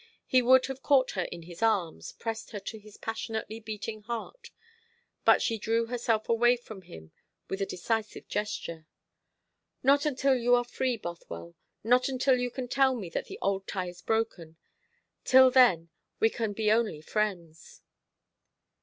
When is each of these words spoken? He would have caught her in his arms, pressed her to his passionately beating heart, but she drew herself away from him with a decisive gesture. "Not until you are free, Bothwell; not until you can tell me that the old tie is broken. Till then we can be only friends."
He 0.25 0.41
would 0.41 0.65
have 0.65 0.81
caught 0.81 1.11
her 1.11 1.25
in 1.25 1.43
his 1.43 1.61
arms, 1.61 2.13
pressed 2.13 2.49
her 2.53 2.59
to 2.59 2.79
his 2.79 2.97
passionately 2.97 3.59
beating 3.59 4.01
heart, 4.01 4.49
but 5.25 5.43
she 5.43 5.59
drew 5.59 5.85
herself 5.85 6.27
away 6.27 6.57
from 6.57 6.81
him 6.81 7.11
with 7.49 7.61
a 7.61 7.67
decisive 7.67 8.27
gesture. 8.27 8.87
"Not 9.83 10.07
until 10.07 10.33
you 10.35 10.55
are 10.55 10.63
free, 10.63 10.97
Bothwell; 10.97 11.53
not 11.83 12.09
until 12.09 12.35
you 12.35 12.49
can 12.49 12.67
tell 12.67 12.95
me 12.95 13.11
that 13.11 13.25
the 13.25 13.37
old 13.43 13.67
tie 13.67 13.89
is 13.89 14.01
broken. 14.01 14.57
Till 15.23 15.51
then 15.51 15.91
we 16.19 16.31
can 16.31 16.53
be 16.53 16.71
only 16.71 17.01
friends." 17.01 17.83